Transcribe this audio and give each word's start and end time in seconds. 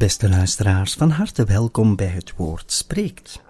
Beste 0.00 0.28
luisteraars, 0.28 0.94
van 0.94 1.10
harte 1.10 1.44
welkom 1.44 1.96
bij 1.96 2.06
het 2.06 2.36
woord 2.36 2.72
spreekt. 2.72 3.42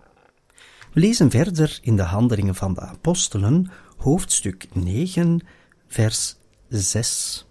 We 0.93 1.01
lezen 1.01 1.31
verder 1.31 1.79
in 1.83 1.97
de 1.97 2.03
Handelingen 2.03 2.55
van 2.55 2.75
de 2.75 2.81
Apostelen, 2.81 3.71
hoofdstuk 3.97 4.69
9, 4.75 5.41
vers 5.87 6.37
6. 6.69 7.47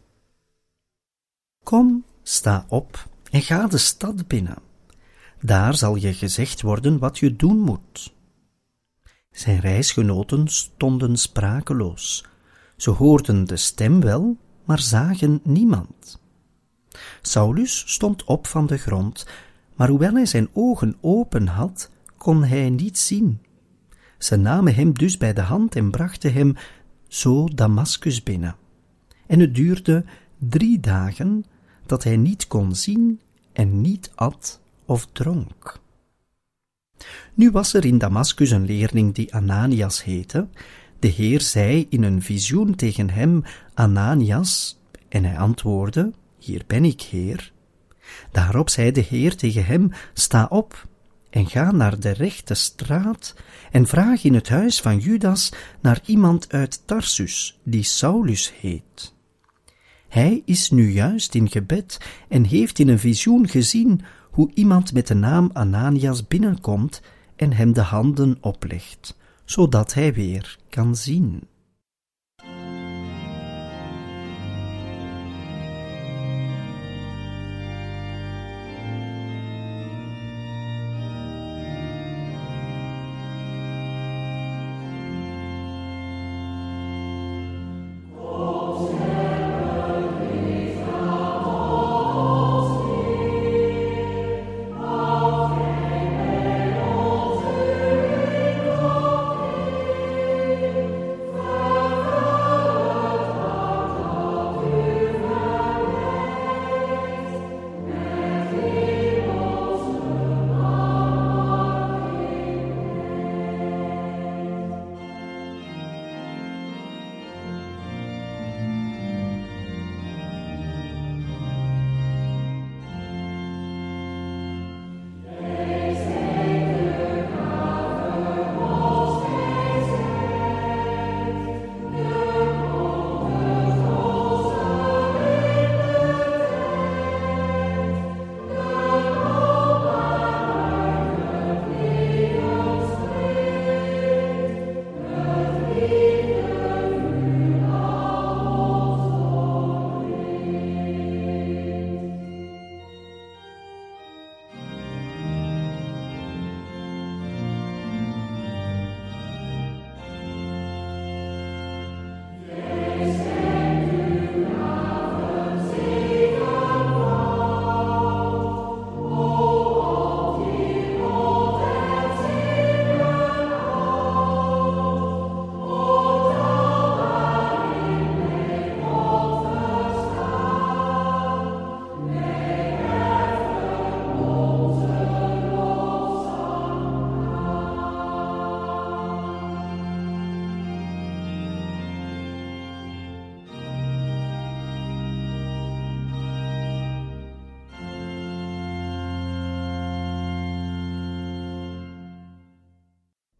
Kom, 1.63 2.03
sta 2.23 2.65
op 2.69 3.07
en 3.31 3.41
ga 3.41 3.67
de 3.67 3.77
stad 3.77 4.27
binnen. 4.27 4.57
Daar 5.41 5.75
zal 5.75 5.95
je 5.95 6.13
gezegd 6.13 6.61
worden 6.61 6.99
wat 6.99 7.17
je 7.17 7.35
doen 7.35 7.59
moet. 7.59 8.13
Zijn 9.31 9.59
reisgenoten 9.59 10.47
stonden 10.47 11.17
sprakeloos. 11.17 12.25
Ze 12.77 12.89
hoorden 12.89 13.45
de 13.45 13.57
stem 13.57 14.01
wel, 14.01 14.37
maar 14.65 14.79
zagen 14.79 15.39
niemand. 15.43 16.19
Saulus 17.21 17.83
stond 17.87 18.23
op 18.23 18.47
van 18.47 18.65
de 18.65 18.77
grond, 18.77 19.27
maar 19.75 19.89
hoewel 19.89 20.13
hij 20.13 20.25
zijn 20.25 20.49
ogen 20.53 20.95
open 21.01 21.47
had, 21.47 21.89
kon 22.17 22.43
hij 22.43 22.69
niet 22.69 22.97
zien. 22.97 23.41
Ze 24.17 24.35
namen 24.35 24.75
hem 24.75 24.93
dus 24.93 25.17
bij 25.17 25.33
de 25.33 25.41
hand 25.41 25.75
en 25.75 25.91
brachten 25.91 26.33
hem 26.33 26.55
zo 27.07 27.47
Damaskus 27.47 28.23
binnen. 28.23 28.55
En 29.27 29.39
het 29.39 29.55
duurde 29.55 30.05
drie 30.37 30.79
dagen 30.79 31.45
dat 31.85 32.03
hij 32.03 32.17
niet 32.17 32.47
kon 32.47 32.75
zien 32.75 33.19
en 33.53 33.81
niet 33.81 34.11
at 34.15 34.59
of 34.85 35.07
dronk. 35.11 35.79
Nu 37.33 37.51
was 37.51 37.73
er 37.73 37.85
in 37.85 37.97
Damaskus 37.97 38.51
een 38.51 38.65
leerling 38.65 39.13
die 39.13 39.33
Ananias 39.33 40.03
heette. 40.03 40.47
De 40.99 41.07
Heer 41.07 41.41
zei 41.41 41.85
in 41.89 42.03
een 42.03 42.21
visioen 42.21 42.75
tegen 42.75 43.09
hem, 43.09 43.43
Ananias, 43.73 44.79
en 45.09 45.23
hij 45.23 45.37
antwoordde, 45.37 46.13
Hier 46.49 46.63
ben 46.67 46.85
ik, 46.85 47.01
Heer. 47.01 47.51
Daarop 48.31 48.69
zei 48.69 48.91
de 48.91 49.01
Heer 49.01 49.35
tegen 49.35 49.65
hem, 49.65 49.91
Sta 50.13 50.45
op 50.49 50.87
en 51.29 51.47
ga 51.47 51.71
naar 51.71 51.99
de 51.99 52.11
rechte 52.11 52.53
straat 52.53 53.35
en 53.71 53.87
vraag 53.87 54.23
in 54.23 54.33
het 54.33 54.49
huis 54.49 54.81
van 54.81 54.97
Judas 54.97 55.53
naar 55.81 56.01
iemand 56.05 56.51
uit 56.51 56.81
Tarsus, 56.87 57.59
die 57.63 57.83
Saulus 57.83 58.53
heet. 58.59 59.15
Hij 60.07 60.41
is 60.45 60.69
nu 60.69 60.91
juist 60.91 61.35
in 61.35 61.49
gebed 61.49 61.97
en 62.29 62.43
heeft 62.43 62.79
in 62.79 62.87
een 62.87 62.99
visioen 62.99 63.47
gezien 63.47 64.01
hoe 64.31 64.51
iemand 64.53 64.93
met 64.93 65.07
de 65.07 65.15
naam 65.15 65.49
Ananias 65.53 66.27
binnenkomt 66.27 67.01
en 67.35 67.53
hem 67.53 67.73
de 67.73 67.81
handen 67.81 68.37
oplegt, 68.41 69.17
zodat 69.45 69.93
hij 69.93 70.13
weer 70.13 70.57
kan 70.69 70.95
zien. 70.95 71.47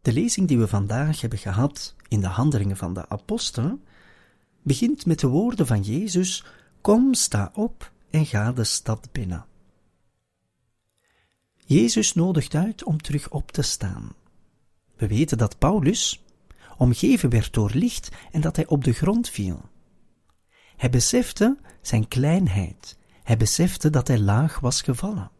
De 0.02 0.12
lezing 0.12 0.48
die 0.48 0.58
we 0.58 0.68
vandaag 0.68 1.20
hebben 1.20 1.38
gehad 1.38 1.94
in 2.08 2.20
de 2.20 2.26
Handelingen 2.26 2.76
van 2.76 2.94
de 2.94 3.08
Apostelen 3.08 3.84
begint 4.62 5.06
met 5.06 5.20
de 5.20 5.26
woorden 5.26 5.66
van 5.66 5.82
Jezus: 5.82 6.44
Kom, 6.80 7.14
sta 7.14 7.50
op 7.54 7.92
en 8.10 8.26
ga 8.26 8.52
de 8.52 8.64
stad 8.64 9.08
binnen. 9.12 9.44
Jezus 11.56 12.14
nodigt 12.14 12.54
uit 12.54 12.84
om 12.84 13.02
terug 13.02 13.30
op 13.30 13.50
te 13.50 13.62
staan. 13.62 14.12
We 14.96 15.06
weten 15.06 15.38
dat 15.38 15.58
Paulus 15.58 16.24
omgeven 16.76 17.30
werd 17.30 17.52
door 17.52 17.70
licht 17.74 18.08
en 18.32 18.40
dat 18.40 18.56
hij 18.56 18.66
op 18.66 18.84
de 18.84 18.92
grond 18.92 19.28
viel. 19.28 19.60
Hij 20.76 20.90
besefte 20.90 21.58
zijn 21.80 22.08
kleinheid, 22.08 22.96
hij 23.22 23.36
besefte 23.36 23.90
dat 23.90 24.08
hij 24.08 24.18
laag 24.18 24.60
was 24.60 24.82
gevallen. 24.82 25.30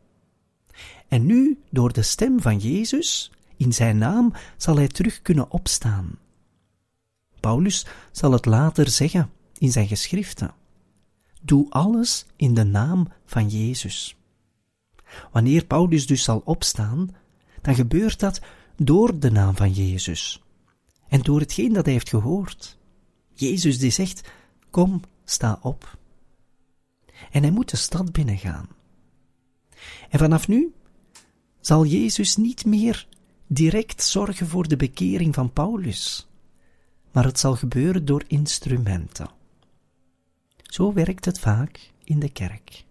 En 1.09 1.27
nu, 1.27 1.61
door 1.71 1.93
de 1.93 2.03
stem 2.03 2.41
van 2.41 2.59
Jezus, 2.59 3.31
in 3.61 3.73
zijn 3.73 3.99
naam 3.99 4.33
zal 4.57 4.77
hij 4.77 4.89
terug 4.89 5.23
kunnen 5.23 5.51
opstaan. 5.51 6.19
Paulus 7.41 7.87
zal 8.13 8.33
het 8.33 8.47
later 8.47 8.89
zeggen 8.89 9.31
in 9.59 9.73
zijn 9.73 9.89
geschriften. 9.89 10.55
Doe 11.43 11.71
alles 11.71 12.27
in 12.37 12.55
de 12.55 12.65
naam 12.65 13.09
van 13.25 13.49
Jezus. 13.49 14.17
Wanneer 15.33 15.65
Paulus 15.65 16.07
dus 16.07 16.23
zal 16.23 16.43
opstaan, 16.45 17.17
dan 17.61 17.75
gebeurt 17.75 18.21
dat 18.21 18.41
door 18.77 19.19
de 19.19 19.31
naam 19.31 19.57
van 19.57 19.73
Jezus 19.73 20.43
en 21.09 21.21
door 21.21 21.41
hetgeen 21.41 21.73
dat 21.73 21.85
hij 21.85 21.93
heeft 21.93 22.09
gehoord. 22.09 22.79
Jezus 23.33 23.79
die 23.79 23.91
zegt, 23.91 24.31
kom, 24.71 25.01
sta 25.25 25.59
op. 25.63 25.99
En 27.31 27.43
hij 27.43 27.51
moet 27.51 27.71
de 27.71 27.77
stad 27.77 28.13
binnengaan. 28.13 28.69
En 30.09 30.19
vanaf 30.19 30.49
nu 30.49 30.75
zal 31.61 31.85
Jezus 31.85 32.37
niet 32.37 32.65
meer 32.65 33.09
direct 33.53 34.03
zorgen 34.03 34.47
voor 34.47 34.69
de 34.69 34.77
bekering 34.77 35.35
van 35.35 35.53
Paulus, 35.53 36.29
maar 37.13 37.25
het 37.25 37.39
zal 37.39 37.57
gebeuren 37.57 38.05
door 38.05 38.25
instrumenten. 38.27 39.31
Zo 40.63 40.93
werkt 40.93 41.25
het 41.25 41.39
vaak 41.39 41.91
in 42.05 42.19
de 42.19 42.29
kerk. 42.29 42.85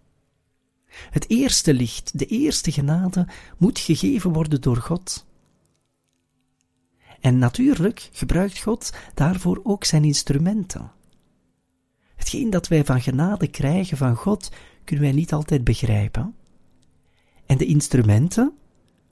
Het 0.86 1.30
eerste 1.30 1.74
licht, 1.74 2.18
de 2.18 2.26
eerste 2.26 2.72
genade, 2.72 3.26
moet 3.56 3.78
gegeven 3.78 4.32
worden 4.32 4.60
door 4.60 4.76
God. 4.76 5.26
En 7.20 7.38
natuurlijk 7.38 8.08
gebruikt 8.12 8.58
God 8.58 8.92
daarvoor 9.14 9.60
ook 9.62 9.84
zijn 9.84 10.04
instrumenten. 10.04 10.92
Hetgeen 12.14 12.50
dat 12.50 12.68
wij 12.68 12.84
van 12.84 13.00
genade 13.00 13.48
krijgen 13.48 13.96
van 13.96 14.16
God, 14.16 14.50
kunnen 14.84 15.04
wij 15.04 15.14
niet 15.14 15.32
altijd 15.32 15.64
begrijpen. 15.64 16.34
En 17.46 17.58
de 17.58 17.66
instrumenten, 17.66 18.54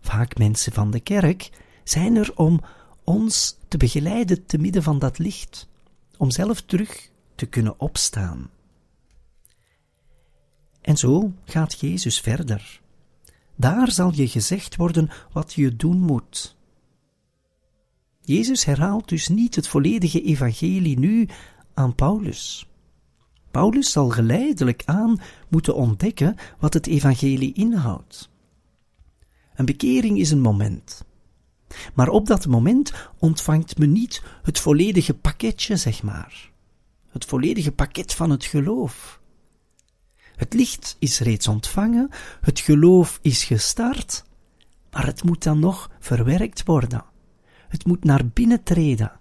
vaak 0.00 0.38
mensen 0.38 0.72
van 0.72 0.90
de 0.90 1.00
kerk, 1.00 1.50
zijn 1.84 2.16
er 2.16 2.32
om 2.34 2.60
ons 3.04 3.56
te 3.68 3.76
begeleiden 3.76 4.46
te 4.46 4.58
midden 4.58 4.82
van 4.82 4.98
dat 4.98 5.18
licht, 5.18 5.68
om 6.16 6.30
zelf 6.30 6.60
terug 6.60 7.10
te 7.34 7.46
kunnen 7.46 7.80
opstaan. 7.80 8.50
En 10.80 10.96
zo 10.96 11.32
gaat 11.44 11.80
Jezus 11.80 12.20
verder. 12.20 12.80
Daar 13.56 13.90
zal 13.90 14.12
je 14.14 14.28
gezegd 14.28 14.76
worden 14.76 15.10
wat 15.32 15.52
je 15.52 15.76
doen 15.76 15.98
moet. 15.98 16.56
Jezus 18.20 18.64
herhaalt 18.64 19.08
dus 19.08 19.28
niet 19.28 19.54
het 19.54 19.68
volledige 19.68 20.22
evangelie 20.22 20.98
nu 20.98 21.28
aan 21.74 21.94
Paulus. 21.94 22.68
Paulus 23.50 23.90
zal 23.92 24.08
geleidelijk 24.08 24.82
aan 24.84 25.20
moeten 25.48 25.74
ontdekken 25.74 26.36
wat 26.58 26.74
het 26.74 26.86
evangelie 26.86 27.52
inhoudt. 27.52 28.30
Een 29.58 29.64
bekering 29.64 30.18
is 30.18 30.30
een 30.30 30.40
moment. 30.40 31.04
Maar 31.94 32.08
op 32.08 32.26
dat 32.26 32.46
moment 32.46 32.92
ontvangt 33.18 33.78
men 33.78 33.92
niet 33.92 34.22
het 34.42 34.58
volledige 34.58 35.14
pakketje, 35.14 35.76
zeg 35.76 36.02
maar. 36.02 36.50
Het 37.08 37.24
volledige 37.24 37.72
pakket 37.72 38.14
van 38.14 38.30
het 38.30 38.44
geloof. 38.44 39.20
Het 40.36 40.54
licht 40.54 40.96
is 40.98 41.20
reeds 41.20 41.48
ontvangen, 41.48 42.08
het 42.40 42.60
geloof 42.60 43.18
is 43.22 43.44
gestart, 43.44 44.24
maar 44.90 45.06
het 45.06 45.24
moet 45.24 45.42
dan 45.42 45.58
nog 45.58 45.90
verwerkt 45.98 46.64
worden. 46.64 47.04
Het 47.68 47.86
moet 47.86 48.04
naar 48.04 48.26
binnen 48.26 48.62
treden. 48.62 49.12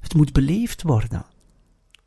Het 0.00 0.14
moet 0.14 0.32
beleefd 0.32 0.82
worden. 0.82 1.26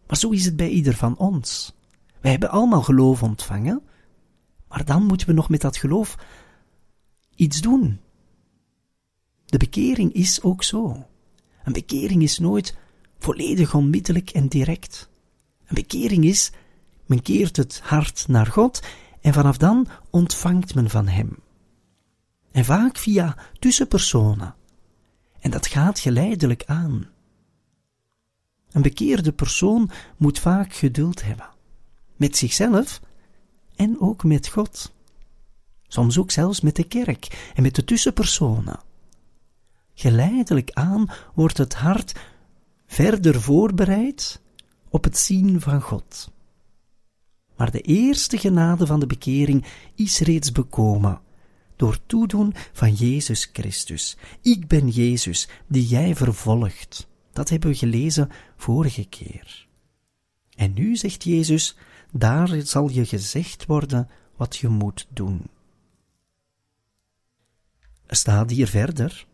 Maar 0.08 0.18
zo 0.18 0.30
is 0.30 0.46
het 0.46 0.56
bij 0.56 0.70
ieder 0.70 0.96
van 0.96 1.18
ons. 1.18 1.76
Wij 2.22 2.32
hebben 2.32 2.50
allemaal 2.50 2.82
geloof 2.82 3.24
ontvangen, 3.24 3.82
maar 4.68 4.86
dan 4.86 5.06
moeten 5.06 5.28
we 5.28 5.34
nog 5.34 5.50
met 5.50 5.62
dat 5.62 5.78
geloof 5.78 6.16
iets 7.36 7.62
doen. 7.62 8.00
De 9.46 9.58
bekering 9.58 10.14
is 10.14 10.42
ook 10.42 10.64
zo. 10.64 11.06
Een 11.64 11.74
bekering 11.74 12.22
is 12.22 12.40
nooit 12.40 12.78
volledig 13.20 13.74
onmiddellijk 13.74 14.30
en 14.30 14.48
direct. 14.48 15.10
Een 15.66 15.76
bekering 15.76 16.26
is, 16.26 16.52
men 17.06 17.22
keert 17.22 17.58
het 17.58 17.80
hart 17.84 18.28
naar 18.28 18.48
God 18.48 18.84
en 19.22 19.34
vanaf 19.34 19.58
dan 19.58 19.88
ontvangt 20.10 20.76
men 20.76 20.90
van 20.90 21.08
Hem. 21.08 21.38
En 22.52 22.66
vaak 22.66 22.98
via 22.98 23.38
tussenpersonen. 23.60 24.56
En 25.40 25.52
dat 25.52 25.68
gaat 25.68 26.00
geleidelijk 26.00 26.64
aan. 26.66 27.08
Een 28.72 28.82
bekeerde 28.82 29.32
persoon 29.32 29.90
moet 30.18 30.40
vaak 30.40 30.74
geduld 30.74 31.24
hebben. 31.24 31.50
Met 32.16 32.38
zichzelf 32.38 33.02
en 33.76 34.00
ook 34.00 34.24
met 34.24 34.48
God. 34.48 34.94
Soms 35.94 36.18
ook 36.18 36.32
zelfs 36.32 36.62
met 36.62 36.76
de 36.76 36.84
kerk 36.84 37.52
en 37.56 37.62
met 37.62 37.76
de 37.76 37.84
tussenpersonen. 37.84 38.80
Geleidelijk 39.94 40.72
aan 40.72 41.12
wordt 41.34 41.58
het 41.58 41.74
hart 41.74 42.14
verder 42.86 43.42
voorbereid 43.42 44.42
op 44.90 45.04
het 45.04 45.18
zien 45.18 45.62
van 45.62 45.82
God. 45.82 46.32
Maar 47.56 47.72
de 47.72 47.82
eerste 47.82 48.38
genade 48.38 48.86
van 48.86 49.00
de 49.00 49.08
bekering 49.08 49.66
is 49.96 50.20
reeds 50.20 50.52
bekomen 50.52 51.22
door 51.76 51.98
toedoen 52.06 52.54
van 52.72 52.94
Jezus 52.94 53.50
Christus. 53.54 54.18
Ik 54.42 54.68
ben 54.68 54.90
Jezus, 54.90 55.48
die 55.68 55.88
jij 55.88 56.16
vervolgt. 56.16 57.08
Dat 57.32 57.50
hebben 57.50 57.70
we 57.70 57.76
gelezen 57.76 58.30
vorige 58.58 59.06
keer. 59.06 59.68
En 60.56 60.74
nu 60.74 60.96
zegt 60.96 61.24
Jezus, 61.24 61.76
daar 62.12 62.62
zal 62.64 62.90
je 62.90 63.06
gezegd 63.06 63.66
worden 63.66 64.10
wat 64.36 64.58
je 64.58 64.68
moet 64.68 65.08
doen. 65.10 65.42
Staat 68.16 68.50
hier 68.50 68.68
verder 68.68 69.26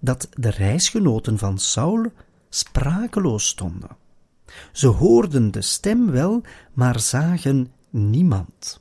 dat 0.00 0.28
de 0.30 0.50
reisgenoten 0.50 1.38
van 1.38 1.58
Saul 1.58 2.12
sprakeloos 2.48 3.46
stonden. 3.48 3.96
Ze 4.72 4.86
hoorden 4.86 5.50
de 5.50 5.62
stem 5.62 6.10
wel, 6.10 6.42
maar 6.72 7.00
zagen 7.00 7.72
niemand. 7.90 8.80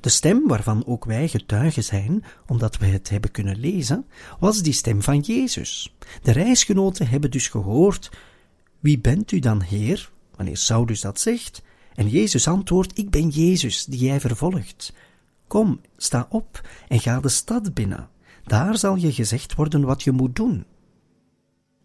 De 0.00 0.08
stem 0.08 0.46
waarvan 0.46 0.86
ook 0.86 1.04
wij 1.04 1.28
getuigen 1.28 1.84
zijn, 1.84 2.24
omdat 2.46 2.76
we 2.76 2.86
het 2.86 3.08
hebben 3.08 3.30
kunnen 3.30 3.58
lezen, 3.58 4.06
was 4.38 4.62
die 4.62 4.72
stem 4.72 5.02
van 5.02 5.20
Jezus. 5.20 5.96
De 6.22 6.32
reisgenoten 6.32 7.08
hebben 7.08 7.30
dus 7.30 7.48
gehoord: 7.48 8.10
Wie 8.80 8.98
bent 8.98 9.32
u 9.32 9.38
dan, 9.38 9.62
Heer? 9.62 10.10
Wanneer 10.36 10.56
Saulus 10.56 11.00
dat 11.00 11.20
zegt. 11.20 11.62
En 11.94 12.08
Jezus 12.08 12.48
antwoordt: 12.48 12.98
Ik 12.98 13.10
ben 13.10 13.28
Jezus, 13.28 13.84
die 13.84 13.98
jij 13.98 14.20
vervolgt. 14.20 14.92
Kom, 15.46 15.80
sta 15.96 16.26
op 16.30 16.68
en 16.88 17.00
ga 17.00 17.20
de 17.20 17.28
stad 17.28 17.74
binnen. 17.74 18.08
Daar 18.44 18.78
zal 18.78 18.96
je 18.96 19.12
gezegd 19.12 19.54
worden 19.54 19.84
wat 19.84 20.02
je 20.02 20.12
moet 20.12 20.36
doen. 20.36 20.66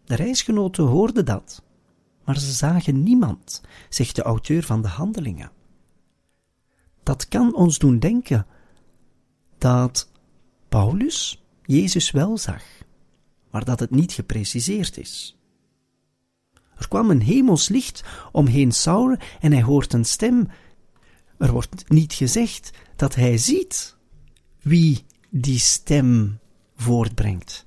De 0.04 0.14
reisgenoten 0.14 0.84
hoorden 0.84 1.24
dat, 1.24 1.62
maar 2.24 2.38
ze 2.38 2.52
zagen 2.52 3.02
niemand, 3.02 3.60
zegt 3.88 4.16
de 4.16 4.22
auteur 4.22 4.62
van 4.62 4.82
de 4.82 4.88
handelingen 4.88 5.50
dat 7.02 7.28
kan 7.28 7.54
ons 7.54 7.78
doen 7.78 7.98
denken 7.98 8.46
dat 9.58 10.10
Paulus 10.68 11.42
Jezus 11.62 12.10
wel 12.10 12.38
zag, 12.38 12.62
maar 13.50 13.64
dat 13.64 13.80
het 13.80 13.90
niet 13.90 14.12
gepreciseerd 14.12 14.98
is. 14.98 15.36
Er 16.76 16.88
kwam 16.88 17.10
een 17.10 17.22
hemels 17.22 17.68
licht 17.68 18.04
omheen 18.32 18.72
Saul 18.72 19.16
en 19.40 19.52
hij 19.52 19.62
hoort 19.62 19.92
een 19.92 20.04
stem. 20.04 20.48
Er 21.42 21.52
wordt 21.52 21.88
niet 21.88 22.12
gezegd 22.12 22.70
dat 22.96 23.14
hij 23.14 23.38
ziet 23.38 23.96
wie 24.60 25.04
die 25.30 25.58
stem 25.58 26.38
voortbrengt. 26.76 27.66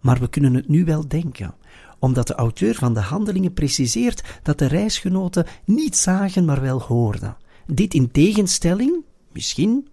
Maar 0.00 0.20
we 0.20 0.28
kunnen 0.28 0.54
het 0.54 0.68
nu 0.68 0.84
wel 0.84 1.08
denken, 1.08 1.54
omdat 1.98 2.26
de 2.26 2.34
auteur 2.34 2.74
van 2.74 2.94
de 2.94 3.00
handelingen 3.00 3.52
preciseert 3.52 4.40
dat 4.42 4.58
de 4.58 4.66
reisgenoten 4.66 5.46
niet 5.64 5.96
zagen, 5.96 6.44
maar 6.44 6.60
wel 6.60 6.80
hoorden. 6.80 7.36
Dit 7.66 7.94
in 7.94 8.10
tegenstelling, 8.10 9.04
misschien, 9.32 9.88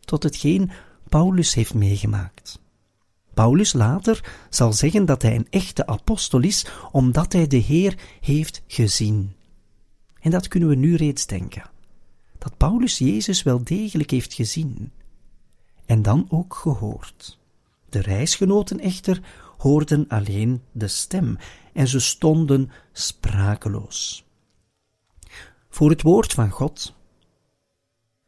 tot 0.00 0.22
hetgeen 0.22 0.70
Paulus 1.08 1.54
heeft 1.54 1.74
meegemaakt. 1.74 2.60
Paulus 3.34 3.72
later 3.72 4.46
zal 4.50 4.72
zeggen 4.72 5.06
dat 5.06 5.22
hij 5.22 5.34
een 5.34 5.46
echte 5.50 5.86
apostel 5.86 6.40
is, 6.40 6.66
omdat 6.92 7.32
hij 7.32 7.46
de 7.46 7.56
Heer 7.56 7.98
heeft 8.20 8.62
gezien. 8.66 9.34
En 10.24 10.30
dat 10.30 10.48
kunnen 10.48 10.68
we 10.68 10.74
nu 10.74 10.94
reeds 10.96 11.26
denken. 11.26 11.70
Dat 12.38 12.56
Paulus 12.56 12.98
Jezus 12.98 13.42
wel 13.42 13.64
degelijk 13.64 14.10
heeft 14.10 14.34
gezien. 14.34 14.92
En 15.86 16.02
dan 16.02 16.26
ook 16.30 16.54
gehoord. 16.54 17.38
De 17.88 18.00
reisgenoten 18.00 18.80
echter 18.80 19.20
hoorden 19.58 20.08
alleen 20.08 20.62
de 20.72 20.88
stem 20.88 21.36
en 21.72 21.88
ze 21.88 22.00
stonden 22.00 22.70
sprakeloos. 22.92 24.24
Voor 25.68 25.90
het 25.90 26.02
woord 26.02 26.32
van 26.32 26.50
God 26.50 26.94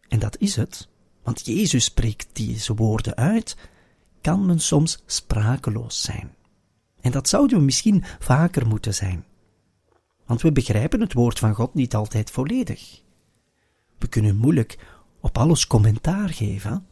en 0.08 0.18
dat 0.18 0.38
is 0.38 0.56
het, 0.56 0.88
want 1.22 1.46
Jezus 1.46 1.84
spreekt 1.84 2.28
deze 2.32 2.74
woorden 2.74 3.14
uit, 3.14 3.56
kan 4.20 4.46
men 4.46 4.60
soms 4.60 5.02
sprakeloos 5.06 6.02
zijn. 6.02 6.34
En 7.00 7.10
dat 7.10 7.28
zouden 7.28 7.58
we 7.58 7.64
misschien 7.64 8.04
vaker 8.18 8.66
moeten 8.66 8.94
zijn. 8.94 9.24
Want 10.26 10.42
we 10.42 10.52
begrijpen 10.52 11.00
het 11.00 11.12
woord 11.12 11.38
van 11.38 11.54
God 11.54 11.74
niet 11.74 11.94
altijd 11.94 12.30
volledig. 12.30 13.02
We 13.98 14.08
kunnen 14.08 14.36
moeilijk 14.36 14.78
op 15.20 15.38
alles 15.38 15.66
commentaar 15.66 16.28
geven. 16.28 16.86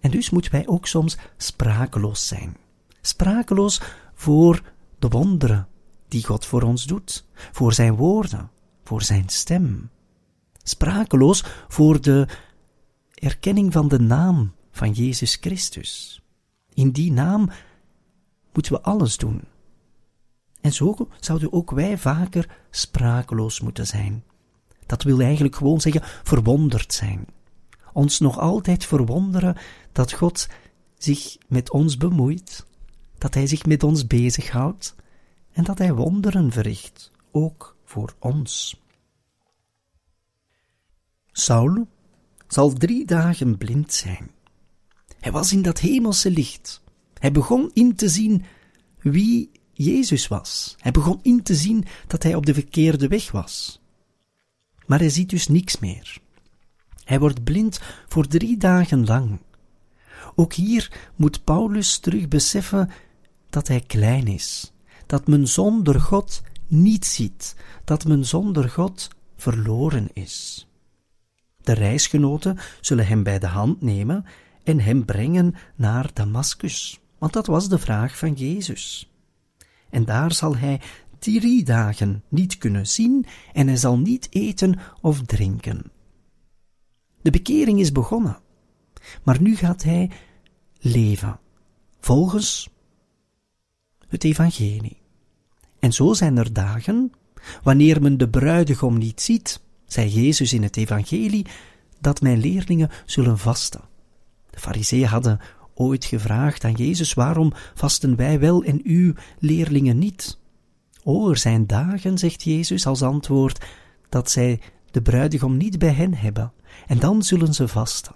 En 0.00 0.10
dus 0.10 0.30
moeten 0.30 0.52
wij 0.52 0.66
ook 0.66 0.86
soms 0.86 1.18
sprakeloos 1.36 2.26
zijn. 2.26 2.56
Sprakeloos 3.00 3.82
voor 4.14 4.62
de 4.98 5.08
wonderen 5.08 5.68
die 6.08 6.24
God 6.24 6.46
voor 6.46 6.62
ons 6.62 6.84
doet, 6.84 7.24
voor 7.52 7.72
zijn 7.72 7.96
woorden, 7.96 8.50
voor 8.84 9.02
zijn 9.02 9.28
stem 9.28 9.90
sprakeloos 10.68 11.44
voor 11.68 12.00
de 12.00 12.28
erkenning 13.14 13.72
van 13.72 13.88
de 13.88 14.00
naam 14.00 14.52
van 14.70 14.92
Jezus 14.92 15.36
Christus. 15.40 16.22
In 16.74 16.90
die 16.90 17.12
naam 17.12 17.50
moeten 18.52 18.72
we 18.72 18.82
alles 18.82 19.16
doen. 19.16 19.42
En 20.68 20.74
zo 20.74 21.08
zouden 21.20 21.52
ook 21.52 21.70
wij 21.70 21.98
vaker 21.98 22.58
sprakeloos 22.70 23.60
moeten 23.60 23.86
zijn. 23.86 24.24
Dat 24.86 25.02
wil 25.02 25.20
eigenlijk 25.20 25.56
gewoon 25.56 25.80
zeggen 25.80 26.02
verwonderd 26.04 26.92
zijn. 26.92 27.26
Ons 27.92 28.18
nog 28.18 28.38
altijd 28.38 28.84
verwonderen 28.84 29.56
dat 29.92 30.12
God 30.12 30.48
zich 30.98 31.36
met 31.46 31.70
ons 31.70 31.96
bemoeit, 31.96 32.66
dat 33.18 33.34
Hij 33.34 33.46
zich 33.46 33.66
met 33.66 33.82
ons 33.82 34.06
bezighoudt 34.06 34.94
en 35.52 35.64
dat 35.64 35.78
Hij 35.78 35.94
wonderen 35.94 36.52
verricht, 36.52 37.10
ook 37.30 37.76
voor 37.84 38.14
ons. 38.18 38.82
Saul 41.32 41.86
zal 42.48 42.72
drie 42.72 43.06
dagen 43.06 43.58
blind 43.58 43.92
zijn. 43.92 44.30
Hij 45.20 45.32
was 45.32 45.52
in 45.52 45.62
dat 45.62 45.78
hemelse 45.78 46.30
licht. 46.30 46.82
Hij 47.18 47.32
begon 47.32 47.70
in 47.74 47.94
te 47.94 48.08
zien 48.08 48.44
wie 48.98 49.50
Jezus 49.78 50.28
was. 50.28 50.74
Hij 50.78 50.92
begon 50.92 51.18
in 51.22 51.42
te 51.42 51.54
zien 51.54 51.84
dat 52.06 52.22
hij 52.22 52.34
op 52.34 52.46
de 52.46 52.54
verkeerde 52.54 53.08
weg 53.08 53.30
was. 53.30 53.80
Maar 54.86 54.98
hij 54.98 55.10
ziet 55.10 55.30
dus 55.30 55.48
niks 55.48 55.78
meer. 55.78 56.18
Hij 57.04 57.18
wordt 57.18 57.44
blind 57.44 57.80
voor 58.08 58.26
drie 58.26 58.56
dagen 58.56 59.04
lang. 59.06 59.38
Ook 60.34 60.52
hier 60.52 61.10
moet 61.16 61.44
Paulus 61.44 61.98
terug 61.98 62.28
beseffen 62.28 62.90
dat 63.50 63.68
hij 63.68 63.80
klein 63.80 64.26
is, 64.26 64.72
dat 65.06 65.26
men 65.26 65.48
zonder 65.48 66.00
God 66.00 66.42
niet 66.66 67.06
ziet, 67.06 67.54
dat 67.84 68.04
men 68.04 68.24
zonder 68.24 68.68
God 68.68 69.08
verloren 69.36 70.08
is. 70.12 70.66
De 71.62 71.72
reisgenoten 71.72 72.58
zullen 72.80 73.06
hem 73.06 73.22
bij 73.22 73.38
de 73.38 73.46
hand 73.46 73.82
nemen 73.82 74.24
en 74.64 74.80
hem 74.80 75.04
brengen 75.04 75.54
naar 75.74 76.10
Damaskus, 76.12 77.00
want 77.18 77.32
dat 77.32 77.46
was 77.46 77.68
de 77.68 77.78
vraag 77.78 78.18
van 78.18 78.32
Jezus. 78.32 79.07
En 79.90 80.04
daar 80.04 80.32
zal 80.32 80.56
hij 80.56 80.80
drie 81.18 81.64
dagen 81.64 82.22
niet 82.28 82.58
kunnen 82.58 82.86
zien 82.86 83.26
en 83.52 83.66
hij 83.66 83.76
zal 83.76 83.98
niet 83.98 84.26
eten 84.30 84.78
of 85.00 85.22
drinken. 85.22 85.92
De 87.22 87.30
bekering 87.30 87.80
is 87.80 87.92
begonnen, 87.92 88.38
maar 89.22 89.42
nu 89.42 89.56
gaat 89.56 89.82
hij 89.82 90.10
leven, 90.78 91.40
volgens 92.00 92.70
het 94.08 94.24
evangelie. 94.24 95.00
En 95.78 95.92
zo 95.92 96.12
zijn 96.12 96.36
er 96.36 96.52
dagen, 96.52 97.12
wanneer 97.62 98.02
men 98.02 98.18
de 98.18 98.28
bruidegom 98.28 98.98
niet 98.98 99.20
ziet, 99.20 99.60
zei 99.86 100.08
Jezus 100.08 100.52
in 100.52 100.62
het 100.62 100.76
evangelie, 100.76 101.46
dat 102.00 102.20
mijn 102.20 102.38
leerlingen 102.38 102.90
zullen 103.06 103.38
vasten. 103.38 103.80
De 104.50 104.58
fariseeën 104.58 105.06
hadden 105.06 105.40
ooit 105.78 106.04
gevraagd 106.04 106.64
aan 106.64 106.72
Jezus, 106.72 107.14
waarom 107.14 107.52
vasten 107.74 108.16
wij 108.16 108.40
wel 108.40 108.64
en 108.64 108.80
uw 108.84 109.12
leerlingen 109.38 109.98
niet? 109.98 110.38
O, 111.04 111.30
er 111.30 111.36
zijn 111.36 111.66
dagen, 111.66 112.18
zegt 112.18 112.42
Jezus 112.42 112.86
als 112.86 113.02
antwoord, 113.02 113.64
dat 114.08 114.30
zij 114.30 114.60
de 114.90 115.02
bruidegom 115.02 115.56
niet 115.56 115.78
bij 115.78 115.92
hen 115.92 116.14
hebben, 116.14 116.52
en 116.86 116.98
dan 116.98 117.22
zullen 117.22 117.54
ze 117.54 117.68
vasten. 117.68 118.14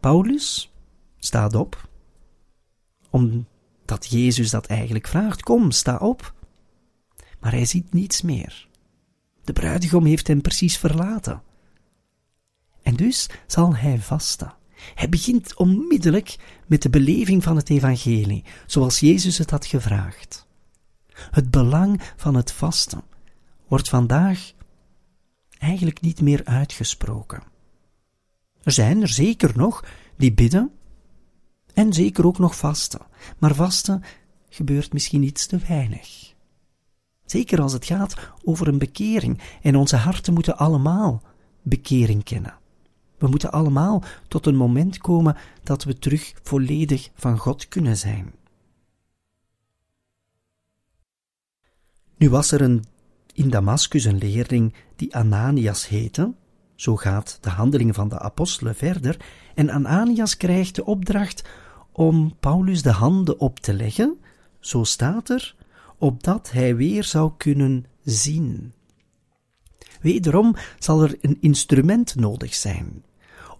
Paulus 0.00 0.72
staat 1.18 1.54
op, 1.54 1.88
omdat 3.10 4.06
Jezus 4.08 4.50
dat 4.50 4.66
eigenlijk 4.66 5.06
vraagt, 5.06 5.42
kom, 5.42 5.70
sta 5.70 5.96
op. 5.96 6.34
Maar 7.40 7.52
hij 7.52 7.64
ziet 7.64 7.92
niets 7.92 8.22
meer. 8.22 8.68
De 9.44 9.52
bruidegom 9.52 10.04
heeft 10.04 10.26
hem 10.26 10.40
precies 10.40 10.78
verlaten. 10.78 11.42
En 12.82 12.94
dus 12.94 13.30
zal 13.46 13.76
hij 13.76 13.98
vasten. 13.98 14.54
Hij 14.94 15.08
begint 15.08 15.56
onmiddellijk 15.56 16.36
met 16.66 16.82
de 16.82 16.90
beleving 16.90 17.42
van 17.42 17.56
het 17.56 17.70
evangelie, 17.70 18.44
zoals 18.66 19.00
Jezus 19.00 19.38
het 19.38 19.50
had 19.50 19.66
gevraagd. 19.66 20.46
Het 21.30 21.50
belang 21.50 22.02
van 22.16 22.34
het 22.34 22.52
vasten 22.52 23.02
wordt 23.68 23.88
vandaag 23.88 24.52
eigenlijk 25.58 26.00
niet 26.00 26.20
meer 26.20 26.44
uitgesproken. 26.44 27.42
Er 28.62 28.72
zijn 28.72 29.02
er 29.02 29.08
zeker 29.08 29.52
nog 29.56 29.84
die 30.16 30.32
bidden 30.32 30.72
en 31.74 31.92
zeker 31.92 32.26
ook 32.26 32.38
nog 32.38 32.56
vasten, 32.56 33.00
maar 33.38 33.54
vasten 33.54 34.02
gebeurt 34.48 34.92
misschien 34.92 35.22
iets 35.22 35.46
te 35.46 35.58
weinig. 35.68 36.34
Zeker 37.24 37.60
als 37.60 37.72
het 37.72 37.84
gaat 37.84 38.14
over 38.44 38.68
een 38.68 38.78
bekering 38.78 39.40
en 39.62 39.76
onze 39.76 39.96
harten 39.96 40.34
moeten 40.34 40.56
allemaal 40.56 41.22
bekering 41.62 42.24
kennen. 42.24 42.60
We 43.22 43.28
moeten 43.28 43.52
allemaal 43.52 44.02
tot 44.28 44.46
een 44.46 44.56
moment 44.56 44.98
komen 44.98 45.36
dat 45.62 45.84
we 45.84 45.98
terug 45.98 46.32
volledig 46.42 47.10
van 47.14 47.38
God 47.38 47.68
kunnen 47.68 47.96
zijn. 47.96 48.32
Nu 52.16 52.30
was 52.30 52.52
er 52.52 52.80
in 53.32 53.50
Damascus 53.50 54.04
een 54.04 54.18
leerling 54.18 54.74
die 54.96 55.16
Ananias 55.16 55.88
heette, 55.88 56.32
zo 56.74 56.96
gaat 56.96 57.38
de 57.40 57.50
handeling 57.50 57.94
van 57.94 58.08
de 58.08 58.18
apostelen 58.18 58.74
verder, 58.74 59.16
en 59.54 59.70
Ananias 59.70 60.36
krijgt 60.36 60.74
de 60.74 60.84
opdracht 60.84 61.44
om 61.92 62.36
Paulus 62.40 62.82
de 62.82 62.92
handen 62.92 63.40
op 63.40 63.58
te 63.58 63.74
leggen, 63.74 64.18
zo 64.60 64.84
staat 64.84 65.28
er, 65.28 65.54
opdat 65.98 66.50
hij 66.50 66.76
weer 66.76 67.04
zou 67.04 67.32
kunnen 67.36 67.86
zien. 68.04 68.72
Wederom 70.00 70.56
zal 70.78 71.02
er 71.02 71.18
een 71.20 71.36
instrument 71.40 72.14
nodig 72.14 72.54
zijn, 72.54 73.02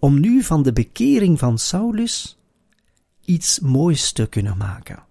om 0.03 0.21
nu 0.21 0.43
van 0.43 0.63
de 0.63 0.73
bekering 0.73 1.39
van 1.39 1.59
Saulus 1.59 2.39
iets 3.25 3.61
moois 3.61 4.13
te 4.13 4.27
kunnen 4.27 4.57
maken. 4.57 5.05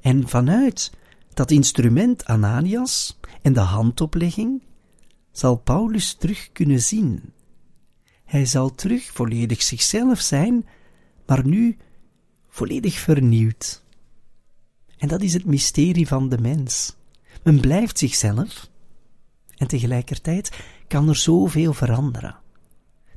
En 0.00 0.28
vanuit 0.28 0.92
dat 1.34 1.50
instrument 1.50 2.24
Ananias 2.24 3.18
en 3.42 3.52
de 3.52 3.60
handoplegging 3.60 4.62
zal 5.30 5.56
Paulus 5.56 6.14
terug 6.14 6.52
kunnen 6.52 6.80
zien. 6.80 7.32
Hij 8.24 8.46
zal 8.46 8.74
terug 8.74 9.04
volledig 9.12 9.62
zichzelf 9.62 10.20
zijn, 10.20 10.66
maar 11.26 11.46
nu 11.46 11.76
volledig 12.48 12.94
vernieuwd. 12.98 13.82
En 14.98 15.08
dat 15.08 15.22
is 15.22 15.32
het 15.32 15.44
mysterie 15.44 16.06
van 16.06 16.28
de 16.28 16.38
mens. 16.38 16.96
Men 17.42 17.60
blijft 17.60 17.98
zichzelf 17.98 18.70
en 19.56 19.66
tegelijkertijd 19.66 20.50
kan 20.86 21.08
er 21.08 21.16
zoveel 21.16 21.72
veranderen. 21.72 22.42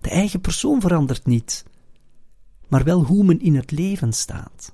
De 0.07 0.13
eigen 0.13 0.41
persoon 0.41 0.81
verandert 0.81 1.25
niet, 1.25 1.65
maar 2.67 2.83
wel 2.83 3.03
hoe 3.03 3.23
men 3.23 3.41
in 3.41 3.55
het 3.55 3.71
leven 3.71 4.13
staat. 4.13 4.73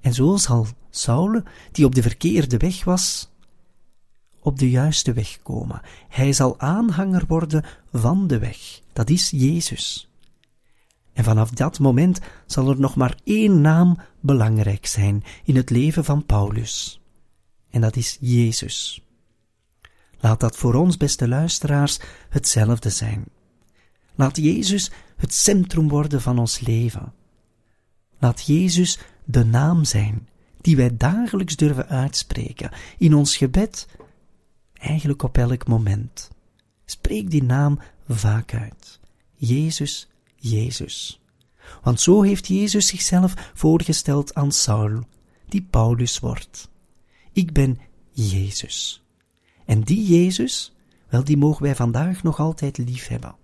En 0.00 0.14
zo 0.14 0.36
zal 0.36 0.66
Saul, 0.90 1.42
die 1.72 1.84
op 1.84 1.94
de 1.94 2.02
verkeerde 2.02 2.56
weg 2.56 2.84
was, 2.84 3.30
op 4.40 4.58
de 4.58 4.70
juiste 4.70 5.12
weg 5.12 5.42
komen. 5.42 5.80
Hij 6.08 6.32
zal 6.32 6.60
aanhanger 6.60 7.24
worden 7.28 7.64
van 7.92 8.26
de 8.26 8.38
weg. 8.38 8.80
Dat 8.92 9.10
is 9.10 9.30
Jezus. 9.30 10.10
En 11.12 11.24
vanaf 11.24 11.50
dat 11.50 11.78
moment 11.78 12.20
zal 12.46 12.70
er 12.70 12.80
nog 12.80 12.96
maar 12.96 13.18
één 13.24 13.60
naam 13.60 13.98
belangrijk 14.20 14.86
zijn 14.86 15.24
in 15.44 15.56
het 15.56 15.70
leven 15.70 16.04
van 16.04 16.26
Paulus. 16.26 17.00
En 17.70 17.80
dat 17.80 17.96
is 17.96 18.16
Jezus. 18.20 19.02
Laat 20.18 20.40
dat 20.40 20.56
voor 20.56 20.74
ons, 20.74 20.96
beste 20.96 21.28
luisteraars, 21.28 22.00
hetzelfde 22.28 22.90
zijn. 22.90 23.34
Laat 24.16 24.36
Jezus 24.36 24.90
het 25.16 25.34
centrum 25.34 25.88
worden 25.88 26.22
van 26.22 26.38
ons 26.38 26.60
leven. 26.60 27.12
Laat 28.18 28.46
Jezus 28.46 28.98
de 29.24 29.44
naam 29.44 29.84
zijn 29.84 30.28
die 30.60 30.76
wij 30.76 30.96
dagelijks 30.96 31.56
durven 31.56 31.88
uitspreken 31.88 32.70
in 32.98 33.14
ons 33.14 33.36
gebed, 33.36 33.88
eigenlijk 34.72 35.22
op 35.22 35.38
elk 35.38 35.66
moment. 35.66 36.30
Spreek 36.84 37.30
die 37.30 37.42
naam 37.42 37.78
vaak 38.08 38.54
uit. 38.54 39.00
Jezus, 39.34 40.08
Jezus. 40.36 41.20
Want 41.82 42.00
zo 42.00 42.22
heeft 42.22 42.46
Jezus 42.46 42.86
zichzelf 42.86 43.50
voorgesteld 43.54 44.34
aan 44.34 44.52
Saul, 44.52 45.00
die 45.48 45.66
Paulus 45.70 46.18
wordt. 46.18 46.68
Ik 47.32 47.52
ben 47.52 47.78
Jezus. 48.10 49.04
En 49.64 49.80
die 49.80 50.06
Jezus, 50.06 50.72
wel, 51.08 51.24
die 51.24 51.36
mogen 51.36 51.62
wij 51.62 51.76
vandaag 51.76 52.22
nog 52.22 52.40
altijd 52.40 52.78
lief 52.78 53.06
hebben. 53.06 53.34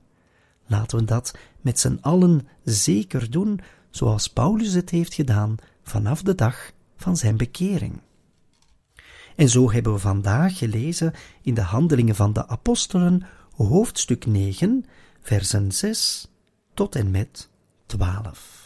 Laten 0.72 0.98
we 0.98 1.04
dat 1.04 1.34
met 1.60 1.78
z'n 1.78 1.98
allen 2.00 2.48
zeker 2.64 3.30
doen, 3.30 3.60
zoals 3.90 4.28
Paulus 4.28 4.72
het 4.72 4.90
heeft 4.90 5.14
gedaan 5.14 5.56
vanaf 5.82 6.22
de 6.22 6.34
dag 6.34 6.72
van 6.96 7.16
zijn 7.16 7.36
bekering. 7.36 8.00
En 9.36 9.48
zo 9.48 9.72
hebben 9.72 9.92
we 9.92 9.98
vandaag 9.98 10.58
gelezen 10.58 11.12
in 11.42 11.54
de 11.54 11.60
Handelingen 11.60 12.14
van 12.14 12.32
de 12.32 12.48
Apostelen, 12.48 13.22
hoofdstuk 13.56 14.26
9, 14.26 14.84
versen 15.20 15.72
6 15.72 16.28
tot 16.74 16.94
en 16.94 17.10
met 17.10 17.48
12. 17.86 18.61